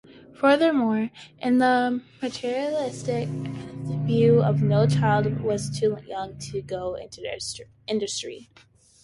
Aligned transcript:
Furthermore, 0.33 1.11
"in 1.37 1.59
the 1.59 2.01
mercantilist 2.19 3.05
view 4.07 4.43
no 4.59 4.87
child 4.87 5.41
was 5.41 5.69
too 5.79 5.95
young 6.07 6.39
to 6.39 6.63
go 6.63 6.95
into 6.95 7.21
industry". 7.87 8.49